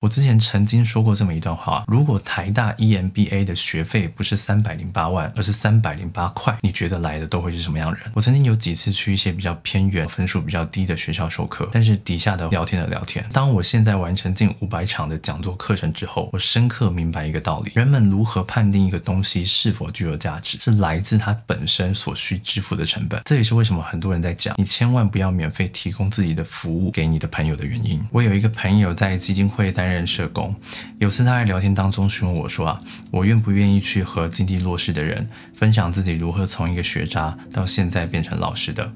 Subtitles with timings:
[0.00, 8.10] 我之前曾经说过这么一段话：如果台大 EMBA 的学费不是三百零八万，而是三百零八块，你觉得来的都会是什么样的人？
[8.14, 13.22] 我曾经有几次去一些比较偏远、分数比较低的学校授课，但是底下的聊天的聊天。
[13.30, 23.20] 当我现在完成近五百场的讲座课程之后，我深刻明白一个道理：人们如何判定一个东西是否具有价值，是来自它本身所需支付的成本。
[23.26, 28.02] 这也是为什么很多人在讲，你千万不要免费提供自己的服务给你的朋友的原因。
[28.10, 30.54] 我有一个朋友在基金会担任社工，
[30.98, 38.90] 有次他在聊天当中询问我说：“啊，我愿不愿意去和经济弱势的人分享自己如何从一个学渣到现在变成老师的？”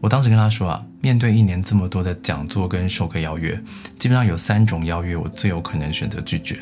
[0.00, 3.58] 我当时跟他说：“啊，面对一年这么多的讲座跟授课邀约，
[3.98, 6.58] 基本上有三种邀约我最有可能选择拒绝。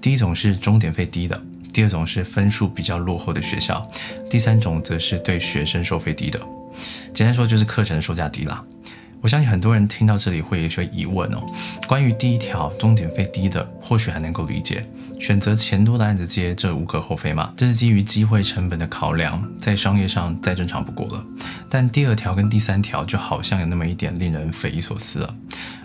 [0.00, 1.38] 第一种是终点费低的，
[1.72, 3.82] 第二种是分数比较落后的学校，
[4.30, 6.40] 第三种则是对学生收费低的。
[7.12, 8.64] 简单说就是课程售价低啦。”
[9.22, 11.44] 我相信很多人听到这里会有一些疑问哦。
[11.86, 14.84] 关于第一条终点费低的，或许还能够理解，
[15.18, 17.52] 选择钱多的案子接，这无可厚非嘛。
[17.56, 21.24] 这是基于机会成本的考量，在商业上再正常不过了。
[21.68, 25.34] 但第二条跟第三条就好像有那么一点令人匪夷所思了。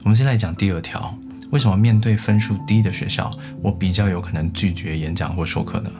[0.03, 1.13] 我们先来讲第二条，
[1.51, 3.29] 为什么面对分数低的学校，
[3.61, 5.91] 我比较有可能拒绝演讲或授课呢？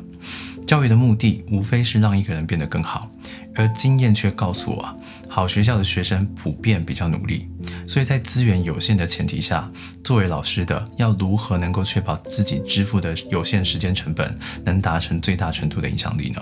[0.65, 3.09] 教育的目的无非是让一个人变得更好，
[3.53, 7.47] 而经验却告诉我，好学校的学生普遍比较努力。
[7.87, 9.71] 所以在资源有限的前提下，
[10.03, 16.41] 作为老师的要如何能够确保自己支付的有限时间成本能达成最大程度的影响力呢？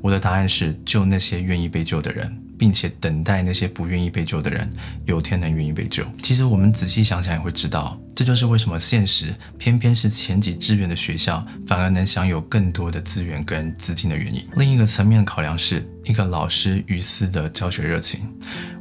[0.00, 2.36] 我的答案是救那些愿意被救的人。
[2.58, 4.70] 并且等待那些不愿意被救的人
[5.06, 6.04] 有天能愿意被救。
[6.22, 14.46] 其实我们仔细想想也会知道，这就是为什么现实偏偏是前几志愿的学校反而能享有更多的资源跟资金的原因。
[14.54, 15.84] 另一个层面的考量是。
[16.04, 18.20] 一个老师于私的教学热情。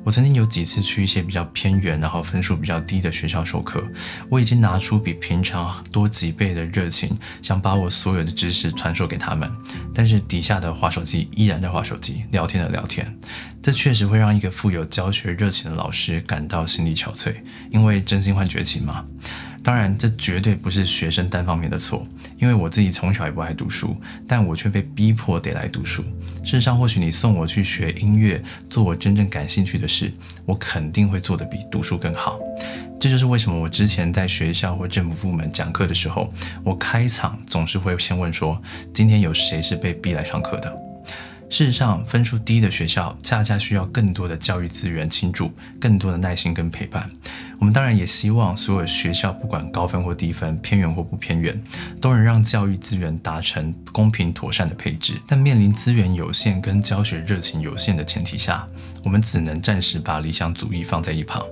[0.04, 3.84] 我曾经有几次去一些比较偏远，然后分数比较低的学校授课，
[4.30, 9.50] 我已经拿出比平常多几倍的热情，想把我所有的知识传授给他们。
[9.94, 13.16] 但是底下的划手机依然在划手机，聊天的聊天。
[13.62, 17.36] 这确实会让一个富有教学热情的老师感到心力憔悴，
[17.70, 19.06] 因为真心换绝情嘛。
[19.64, 22.06] 当然，这绝对不是学生单方面的错，
[22.40, 23.96] 因为我自己从小也不爱读书，
[24.28, 26.04] 但我却被逼迫得来读书。
[26.44, 30.12] 事实上，或许你送我去学音乐，做我真正感兴趣的事，
[30.46, 32.40] 我肯定会做得比读书更好。
[33.00, 36.34] 这就是为什么我之前在学校或政府部门讲课的时候，
[36.64, 38.60] 我开场总是会先问说：
[38.92, 40.76] 今天有谁是被逼来上课的？
[41.50, 47.12] 事实上，分数低的学校恰恰需要更多的教育资源倾注，更多的耐心跟陪伴。
[47.62, 51.64] 我们当然也希望所有学校，不管高分或低分，偏远或不偏远，
[52.02, 55.14] 都能让教育资源达成公平妥善的配置。
[55.28, 58.68] 但面临资源有限跟教学热情有限的前提下，
[59.04, 61.46] 我们只能暂时把理想主义放在一旁。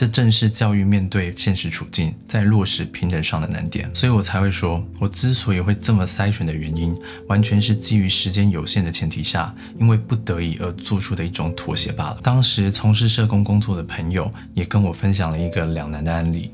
[0.00, 12.18] 这正是教育面对现实处境，在落实平等上的难点，所以我才会说，我之所以会这么筛选的原因，完全是基于时间有限的前提下，因为不得已而做出的一种妥协罢了。
[12.22, 16.50] 当时从事社工工作的朋友也跟我分享了一个两难的案例，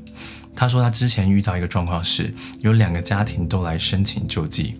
[0.53, 4.75] 他说他之前遇到一个状况是，有两个家庭都来申请救济。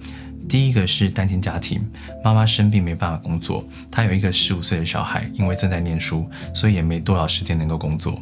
[0.49, 1.85] 第一个是单亲家庭，
[2.23, 8.21] 妈妈生病没办法工作，她有一个十五岁的小孩，因为正在念书，所以也没多少时间能够工作。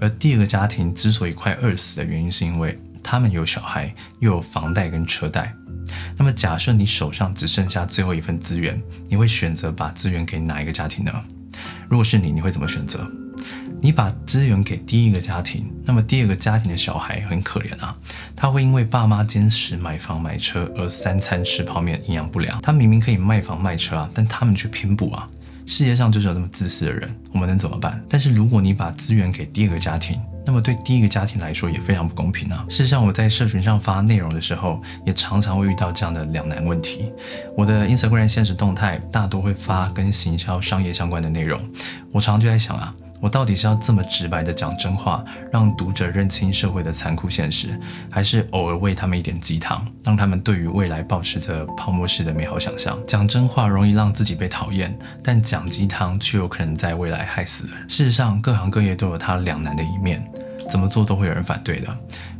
[0.00, 5.54] 而第二个家庭之所以快饿死的原因，是因为他们有小孩，又有房贷跟车贷。
[6.16, 11.12] 那么假设你手上只剩下最后一份资源，你会选择把资源给哪一个家庭呢？
[11.88, 13.10] 如果是你，你会怎么选择？
[13.80, 17.94] 你把资源给第一个家庭，那么第二个家庭的小孩很可怜啊，
[18.34, 22.58] 他会因为爸妈坚持买房买车而三餐吃泡面，营养不良。
[22.62, 25.28] 他明明可以卖房卖车啊，但他们却偏不啊。
[25.66, 28.02] 世界上就是有那么自私的人，我们能怎么办？
[28.08, 32.66] 但是如果你把资源给第二个家庭，那么对第一个家庭来说也非常不公平啊。
[32.68, 37.10] 事实上，我在社群上发内容的时候，也常常会遇到这样的两难问题。
[37.56, 41.58] 我的 Instagram 现实动态大多会发跟行销商业相关的内容，
[42.12, 42.94] 我常常就在想啊。
[43.24, 47.80] 我到底是要这么直白的讲真话，让读者认清社会的残酷现实，
[48.10, 52.98] 还是偶尔喂他们一点鸡汤，让他们对于未来保持着泡沫式的美好想象？
[53.06, 57.88] 讲真话容易让自己被讨厌，但讲鸡汤却有可能在未来害死人。
[57.88, 60.22] 事实上，各行各业都有它两难的一面，
[60.68, 61.88] 怎么做都会有人反对的。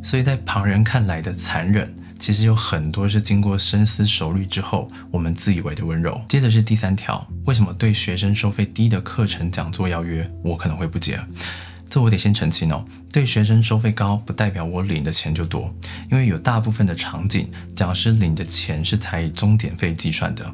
[0.02, 1.90] 所以在旁人看来的残忍。
[2.18, 6.20] 其实有很多是经过深思熟虑之后，我们自以为的温柔。
[6.28, 11.18] 接着是第三条，为什么对学生收费低的课程讲座邀约，我可能会不接？
[11.88, 12.84] 这我得先澄清哦。
[13.12, 15.72] 对学生收费高，不代表我领的钱就多，
[16.10, 20.44] 因为有大部分的场景，讲师领的钱是采以终点费计算的；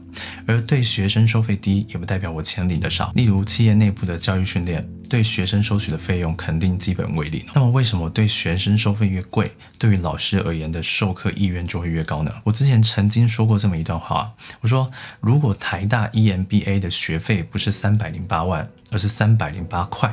[0.47, 3.13] 而对学生收费低，也不代表我钱领的少。
[3.15, 7.43] 例如企业内部的教育训练，对学生收取的费用肯定基本为零。
[7.55, 12.31] 那么为什么对学生收费越贵，对于老师而言的授课意愿就会越高呢？
[12.45, 14.31] 我之前曾经说过这么一段话，
[14.61, 14.91] 我说
[15.21, 20.13] 如果台大 EMBA 的学费不是三百零八万，而是三百零八块。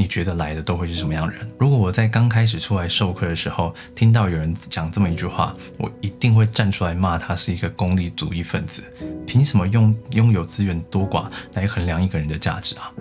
[0.00, 1.40] 你觉得来的都会是什么样人？
[1.58, 8.84] 如果我在刚开始出来授课的时候，听到有人讲这么一句话，我一定会站出来骂他是一个功利主义分子。
[9.26, 12.92] 凭什么用拥有资源多寡来衡量一个人的价值啊？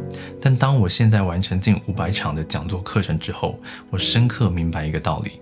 [0.42, 3.60] 但当我现在完成近五百场的讲座课程之后，
[3.92, 5.40] 我深刻明白一个道理：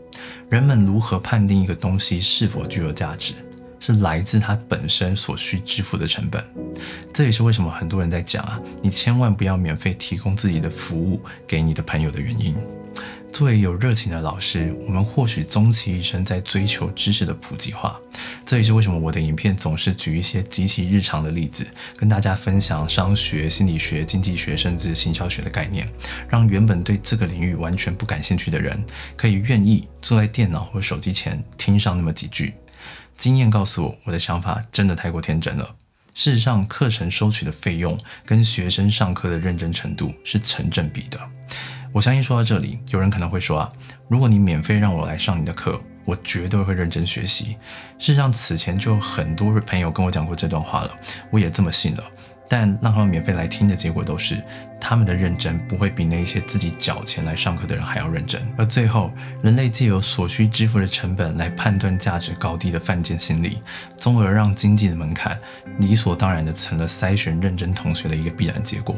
[0.50, 3.34] 人们如何判定一个东西是否具有价值？
[3.86, 6.44] 是来自它本身所需支付的成本，
[7.14, 12.56] 这也是为什么很多人在讲啊，你千万不要免费提供自己的服务给你的朋友的原因。
[13.32, 18.00] 作为有热情的老师，我们或许终其一生在追求知识的普及化。
[18.44, 21.64] 这也是为什么我的影片总是举一些极其日常的例子，
[21.96, 25.88] 跟大家分享商学、心理学、经济学甚至行销学的概念，
[26.28, 28.84] 让原本对这个领域完全不感兴趣的人，
[29.16, 32.56] 可以愿意坐在电脑或手机前听上那么几句。
[33.18, 35.76] 经验告诉我，我的想法真的太过天真了。
[36.14, 41.20] 事实上，课程收取的费用跟学生上课的认真程度是成正比的。
[41.92, 43.72] 我相信说到这里，有人可能会说啊，
[44.08, 47.58] 如果你免费让我来上你的课，我绝对会认真学习。
[48.00, 50.92] 事实上，此前就有很多朋友跟我讲过这段话了，
[51.32, 52.04] 我也这么信了。
[52.48, 54.42] 但让他们免费来听的结果都是，
[54.80, 58.42] 他们的认真不会比那些自己缴钱来上课的人还要认真。
[58.58, 59.12] 而最后，
[59.42, 63.62] 人类借由所需支付的成本来判断价值高低的犯贱心理，
[63.98, 65.38] 从而让经济的门槛
[65.80, 68.96] 理所当然的成了筛选认真同学的一个必然结果。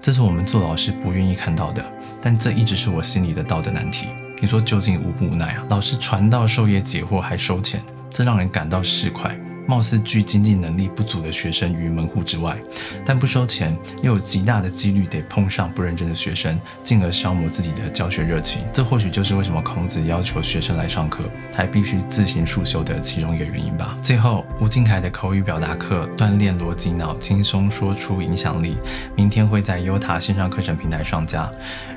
[0.00, 1.84] 这是我们做老师不愿意看到的，
[2.20, 4.08] 但这一直是我心里的道德难题。
[4.40, 5.64] 你说究竟无不无奈啊？
[5.68, 7.80] 老师传道授业解惑还收钱，
[8.10, 9.34] 这让人感到市侩。
[9.66, 12.56] 貌似具经济能力不足的学生于门户之外，
[13.04, 18.62] 但不收钱又有极大的几率得碰上不认真的学生，进而消磨自己的教学热情。
[18.72, 21.24] 这或许就是为什么孔子要求学生来上课，
[21.54, 23.96] 还必须自行束修的其中一个原因吧。
[24.02, 28.76] 最后，吴敬凯的口语表达课锻炼逻辑脑，轻松说出影响力，
[29.16, 31.50] 明天会在优塔线上课程平台上架。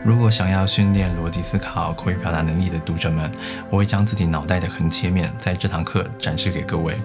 [0.04, 3.32] 如果想要训练逻辑思考、口语表达能力的读者们，
[3.70, 6.96] 我会将自己脑袋的横切面在这堂课展示给各位。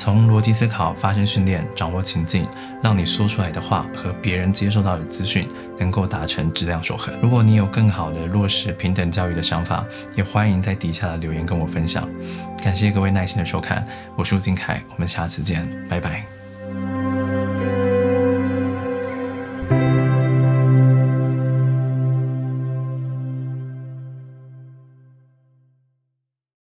[0.00, 2.46] 从逻辑思考、发生训练、掌握情境，
[2.82, 5.46] 让你说出来的话和别人接受到的资讯
[5.78, 7.14] 能够达成质量守恒。
[7.20, 9.84] 如果你有更好的落实平等教育的想法，
[10.16, 12.08] 也欢迎在底下的留言跟我分享。
[12.64, 13.86] 感谢各位耐心的收看，
[14.16, 16.39] 我是陆金凯，我们下次见，拜拜。